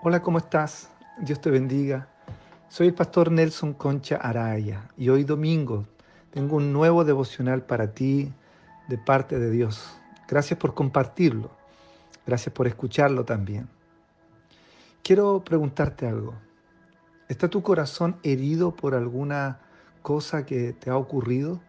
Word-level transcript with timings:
Hola, 0.00 0.22
¿cómo 0.22 0.38
estás? 0.38 0.90
Dios 1.18 1.40
te 1.40 1.50
bendiga. 1.50 2.06
Soy 2.68 2.86
el 2.86 2.94
pastor 2.94 3.32
Nelson 3.32 3.72
Concha 3.72 4.14
Araya 4.14 4.88
y 4.96 5.08
hoy 5.08 5.24
domingo 5.24 5.86
tengo 6.30 6.54
un 6.54 6.72
nuevo 6.72 7.04
devocional 7.04 7.62
para 7.62 7.92
ti 7.92 8.32
de 8.86 8.96
parte 8.96 9.40
de 9.40 9.50
Dios. 9.50 9.98
Gracias 10.28 10.56
por 10.56 10.72
compartirlo. 10.74 11.50
Gracias 12.24 12.54
por 12.54 12.68
escucharlo 12.68 13.24
también. 13.24 13.68
Quiero 15.02 15.42
preguntarte 15.42 16.06
algo. 16.06 16.34
¿Está 17.28 17.48
tu 17.48 17.64
corazón 17.64 18.20
herido 18.22 18.76
por 18.76 18.94
alguna 18.94 19.58
cosa 20.02 20.46
que 20.46 20.74
te 20.74 20.90
ha 20.90 20.96
ocurrido? 20.96 21.60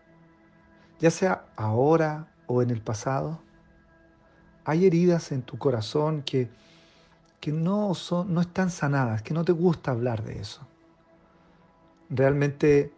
Ya 1.00 1.10
sea 1.10 1.46
ahora 1.56 2.28
o 2.46 2.61
en 2.61 2.70
el 2.70 2.82
pasado. 2.82 3.42
Hay 4.66 4.86
heridas 4.86 5.32
en 5.32 5.42
tu 5.42 5.57
corazón 5.57 6.21
que, 6.21 6.52
que 7.39 7.52
no, 7.52 7.93
son, 7.93 8.34
no 8.34 8.42
están 8.42 8.70
sanadas, 8.70 9.21
que 9.21 9.34
no 9.34 9.46
te 9.46 9.52
gusta 9.52 9.92
hablar 9.92 10.24
de 10.24 10.39
eso. 10.39 10.68
Realmente 12.10 12.93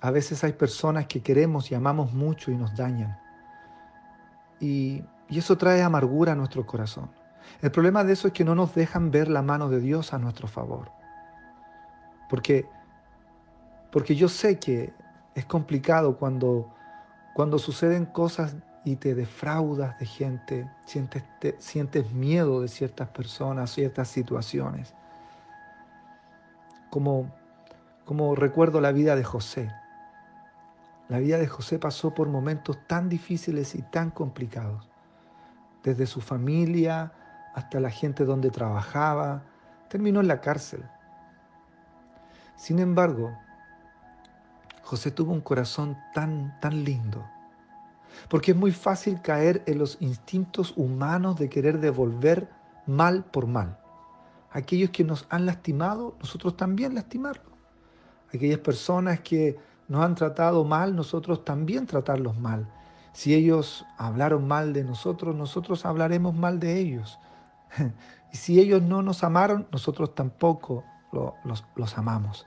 a 0.00 0.10
veces 0.10 0.42
hay 0.44 0.52
personas 0.52 1.06
que 1.06 1.22
queremos 1.22 1.70
y 1.70 1.74
amamos 1.74 2.12
mucho 2.12 2.50
y 2.50 2.56
nos 2.56 2.74
dañan. 2.76 3.18
Y, 4.60 5.02
y 5.28 5.38
eso 5.38 5.58
trae 5.58 5.82
amargura 5.82 6.32
a 6.32 6.36
nuestro 6.36 6.66
corazón. 6.66 7.10
El 7.60 7.70
problema 7.70 8.04
de 8.04 8.12
eso 8.12 8.28
es 8.28 8.34
que 8.34 8.44
no 8.44 8.54
nos 8.54 8.74
dejan 8.74 9.10
ver 9.10 9.28
la 9.28 9.42
mano 9.42 9.68
de 9.68 9.80
Dios 9.80 10.12
a 10.12 10.18
nuestro 10.18 10.48
favor. 10.48 10.90
Porque, 12.28 12.66
porque 13.90 14.14
yo 14.14 14.28
sé 14.28 14.58
que 14.58 14.92
es 15.34 15.44
complicado 15.44 16.16
cuando, 16.16 16.72
cuando 17.34 17.58
suceden 17.58 18.06
cosas 18.06 18.56
y 18.84 18.96
te 18.96 19.14
defraudas 19.14 19.98
de 19.98 20.06
gente, 20.06 20.70
sientes, 20.84 21.22
sientes 21.58 22.12
miedo 22.12 22.60
de 22.60 22.68
ciertas 22.68 23.08
personas, 23.08 23.70
ciertas 23.70 24.08
situaciones. 24.08 24.94
Como, 26.90 27.32
como 28.04 28.34
recuerdo 28.34 28.80
la 28.80 28.92
vida 28.92 29.14
de 29.14 29.24
José. 29.24 29.70
La 31.08 31.18
vida 31.18 31.38
de 31.38 31.46
José 31.46 31.78
pasó 31.78 32.12
por 32.12 32.28
momentos 32.28 32.78
tan 32.86 33.08
difíciles 33.08 33.74
y 33.74 33.82
tan 33.82 34.10
complicados. 34.10 34.88
Desde 35.84 36.06
su 36.06 36.20
familia 36.20 37.12
hasta 37.54 37.80
la 37.80 37.90
gente 37.90 38.24
donde 38.24 38.50
trabajaba, 38.50 39.42
terminó 39.88 40.20
en 40.20 40.28
la 40.28 40.40
cárcel. 40.40 40.82
Sin 42.56 42.78
embargo, 42.78 43.36
José 44.82 45.10
tuvo 45.10 45.32
un 45.32 45.40
corazón 45.40 45.96
tan, 46.14 46.58
tan 46.60 46.82
lindo 46.82 47.24
porque 48.28 48.52
es 48.52 48.56
muy 48.56 48.72
fácil 48.72 49.20
caer 49.22 49.62
en 49.66 49.78
los 49.78 49.96
instintos 50.00 50.74
humanos 50.76 51.36
de 51.36 51.48
querer 51.48 51.80
devolver 51.80 52.48
mal 52.86 53.24
por 53.24 53.46
mal. 53.46 53.78
Aquellos 54.50 54.90
que 54.90 55.04
nos 55.04 55.26
han 55.30 55.46
lastimado, 55.46 56.16
nosotros 56.20 56.56
también 56.56 56.94
lastimarlos. 56.94 57.52
Aquellas 58.34 58.58
personas 58.58 59.20
que 59.20 59.58
nos 59.88 60.04
han 60.04 60.14
tratado 60.14 60.64
mal, 60.64 60.94
nosotros 60.94 61.44
también 61.44 61.86
tratarlos 61.86 62.36
mal. 62.38 62.68
Si 63.12 63.34
ellos 63.34 63.84
hablaron 63.98 64.48
mal 64.48 64.72
de 64.72 64.84
nosotros, 64.84 65.34
nosotros 65.34 65.84
hablaremos 65.84 66.34
mal 66.34 66.58
de 66.58 66.78
ellos. 66.78 67.18
Y 68.34 68.38
si 68.38 68.58
ellos 68.58 68.80
no 68.80 69.02
nos 69.02 69.24
amaron, 69.24 69.68
nosotros 69.70 70.14
tampoco 70.14 70.84
los, 71.44 71.66
los 71.76 71.98
amamos. 71.98 72.46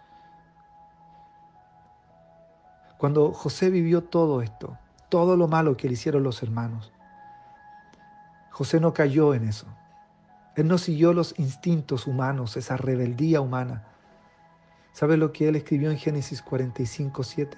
Cuando 2.97 3.31
José 3.33 3.69
vivió 3.69 4.03
todo 4.03 4.41
esto, 4.41 4.79
todo 5.09 5.37
lo 5.37 5.47
malo 5.47 5.77
que 5.77 5.87
le 5.87 5.93
hicieron 5.93 6.23
los 6.23 6.41
hermanos. 6.43 6.91
José 8.51 8.79
no 8.79 8.93
cayó 8.93 9.33
en 9.33 9.47
eso. 9.47 9.67
Él 10.55 10.67
no 10.67 10.77
siguió 10.77 11.13
los 11.13 11.37
instintos 11.37 12.07
humanos, 12.07 12.55
esa 12.55 12.77
rebeldía 12.77 13.41
humana. 13.41 13.83
¿Sabe 14.93 15.17
lo 15.17 15.33
que 15.33 15.49
él 15.49 15.57
escribió 15.57 15.91
en 15.91 15.97
Génesis 15.97 16.41
45, 16.41 17.23
7? 17.23 17.57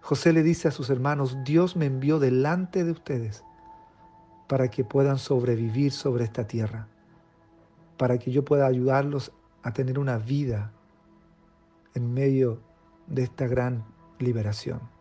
José 0.00 0.32
le 0.32 0.42
dice 0.42 0.68
a 0.68 0.72
sus 0.72 0.90
hermanos, 0.90 1.38
Dios 1.44 1.76
me 1.76 1.86
envió 1.86 2.18
delante 2.18 2.82
de 2.84 2.90
ustedes 2.90 3.44
para 4.48 4.68
que 4.68 4.84
puedan 4.84 5.18
sobrevivir 5.18 5.92
sobre 5.92 6.24
esta 6.24 6.46
tierra, 6.46 6.88
para 7.96 8.18
que 8.18 8.32
yo 8.32 8.44
pueda 8.44 8.66
ayudarlos 8.66 9.32
a 9.62 9.72
tener 9.72 9.98
una 9.98 10.18
vida 10.18 10.72
en 11.94 12.12
medio 12.12 12.60
de 13.06 13.22
esta 13.22 13.46
gran 13.46 13.84
liberación. 14.18 14.93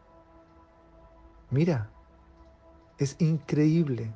Mira, 1.53 1.87
es 2.97 3.15
increíble. 3.19 4.11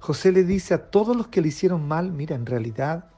José 0.00 0.32
le 0.32 0.42
dice 0.42 0.72
a 0.72 0.90
todos 0.90 1.14
los 1.14 1.28
que 1.28 1.42
le 1.42 1.48
hicieron 1.48 1.86
mal, 1.86 2.10
mira, 2.10 2.34
en 2.34 2.46
realidad 2.46 3.10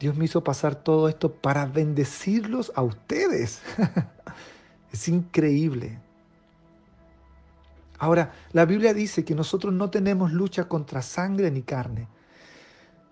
Dios 0.00 0.16
me 0.16 0.24
hizo 0.24 0.42
pasar 0.42 0.74
todo 0.74 1.08
esto 1.08 1.32
para 1.32 1.66
bendecirlos 1.66 2.72
a 2.74 2.82
ustedes. 2.82 3.62
es 4.92 5.08
increíble. 5.08 6.00
Ahora, 7.98 8.32
la 8.50 8.64
Biblia 8.64 8.92
dice 8.92 9.24
que 9.24 9.36
nosotros 9.36 9.72
no 9.72 9.90
tenemos 9.90 10.32
lucha 10.32 10.64
contra 10.68 11.02
sangre 11.02 11.52
ni 11.52 11.62
carne, 11.62 12.08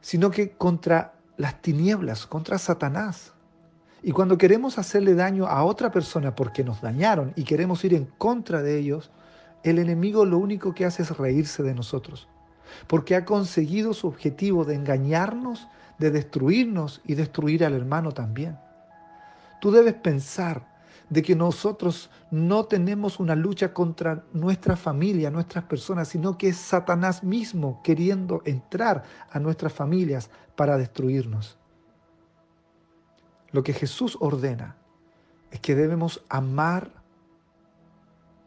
sino 0.01 0.33
que 0.33 0.51
contra 0.51 1.15
las 1.37 1.63
tinieblas, 1.63 2.27
contra 2.27 2.59
Satanás. 2.59 3.35
Y 4.03 4.13
cuando 4.13 4.39
queremos 4.39 4.79
hacerle 4.79 5.15
daño 5.15 5.47
a 5.47 5.65
otra 5.65 5.91
persona 5.91 6.35
porque 6.35 6.63
nos 6.63 6.81
dañaron 6.81 7.33
y 7.37 7.45
queremos 7.45 7.85
ir 7.85 7.95
en 7.95 8.05
contra 8.05 8.63
de 8.63 8.79
ellos, 8.79 9.11
el 9.65 9.79
enemigo 9.79 10.25
lo 10.25 10.39
único 10.39 10.75
que 10.75 10.85
hace 10.85 11.03
es 11.03 11.17
reírse 11.17 11.63
de 11.63 11.75
nosotros, 11.75 12.29
porque 12.87 13.17
ha 13.17 13.25
conseguido 13.25 13.93
su 13.95 14.07
objetivo 14.07 14.65
de 14.65 14.77
engañarnos, 14.77 15.67
de 15.99 16.11
destruirnos 16.13 17.01
y 17.05 17.15
destruir 17.15 17.65
al 17.65 17.75
hermano 17.75 18.13
también. 18.13 18.57
Tú 19.61 19.73
debes 19.73 19.95
pensar 19.95 20.79
de 21.11 21.23
que 21.23 21.35
nosotros 21.35 22.11
no 22.31 22.67
tenemos 22.67 23.19
una 23.19 23.35
lucha 23.35 23.73
contra 23.73 24.25
nuestra 24.33 24.77
familia, 24.77 25.31
nuestras 25.31 25.65
personas, 25.65 26.09
sino 26.09 26.39
que 26.39 26.49
es 26.49 26.57
Satanás 26.57 27.25
mismo 27.25 27.81
queriendo 27.83 28.43
entrar 28.45 29.03
a 29.31 29.41
nuestras 29.41 29.73
familias 29.73 30.31
para 30.55 30.77
destruirnos. 30.77 31.59
Lo 33.51 33.63
que 33.63 33.73
Jesús 33.73 34.17
ordena 34.21 34.77
es 35.51 35.61
que 35.61 35.75
debemos 35.75 36.25
amar 36.29 36.91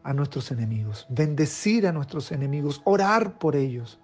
a 0.04 0.14
nuestros 0.14 0.52
enemigos, 0.52 1.06
bendecir 1.10 1.88
a 1.88 1.92
nuestros 1.92 2.32
enemigos, 2.32 2.82
orar 2.86 3.38
por 3.38 3.56
ellos. 3.56 4.00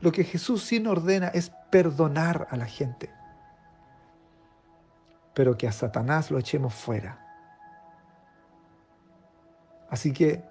Lo 0.00 0.12
que 0.12 0.24
Jesús 0.24 0.62
sí 0.62 0.84
ordena 0.86 1.28
es 1.28 1.52
perdonar 1.70 2.48
a 2.50 2.56
la 2.56 2.66
gente, 2.66 3.10
pero 5.34 5.56
que 5.56 5.68
a 5.68 5.72
Satanás 5.72 6.30
lo 6.30 6.38
echemos 6.38 6.74
fuera. 6.74 7.22
Así 9.88 10.12
que 10.12 10.44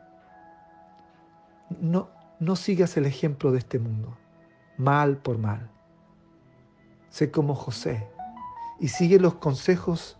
no, 1.81 2.09
no 2.39 2.55
sigas 2.55 2.95
el 2.97 3.05
ejemplo 3.05 3.51
de 3.51 3.59
este 3.59 3.79
mundo, 3.79 4.17
mal 4.77 5.17
por 5.17 5.37
mal. 5.37 5.69
Sé 7.09 7.31
como 7.31 7.55
José, 7.55 8.07
y 8.79 8.89
sigue 8.89 9.19
los 9.19 9.35
consejos 9.35 10.17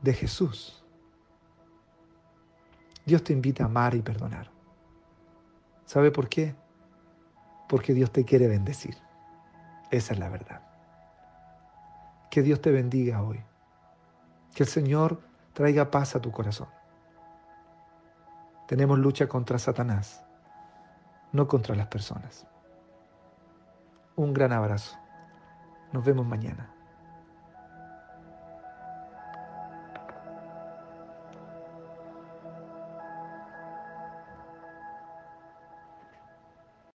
de 0.00 0.14
Jesús. 0.14 0.84
Dios 3.04 3.24
te 3.24 3.32
invita 3.32 3.64
a 3.64 3.66
amar 3.66 3.94
y 3.94 4.02
perdonar. 4.02 4.50
¿Sabe 5.84 6.10
por 6.10 6.28
qué? 6.28 6.54
Porque 7.68 7.94
Dios 7.94 8.12
te 8.12 8.24
quiere 8.24 8.48
bendecir. 8.48 8.96
Esa 9.90 10.12
es 10.12 10.18
la 10.18 10.28
verdad. 10.28 10.62
Que 12.30 12.42
Dios 12.42 12.60
te 12.60 12.70
bendiga 12.70 13.22
hoy. 13.22 13.42
Que 14.54 14.64
el 14.64 14.68
Señor 14.68 15.22
traiga 15.54 15.90
paz 15.90 16.14
a 16.14 16.20
tu 16.20 16.30
corazón. 16.30 16.68
Tenemos 18.66 18.98
lucha 18.98 19.26
contra 19.26 19.58
Satanás, 19.58 20.22
no 21.32 21.48
contra 21.48 21.74
las 21.74 21.86
personas. 21.86 22.46
Un 24.14 24.34
gran 24.34 24.52
abrazo. 24.52 24.98
Nos 25.92 26.04
vemos 26.04 26.26
mañana. 26.26 26.77